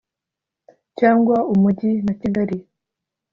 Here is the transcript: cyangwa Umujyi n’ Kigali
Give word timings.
cyangwa 0.97 1.35
Umujyi 1.53 1.91
n’ 2.05 2.07
Kigali 2.19 2.57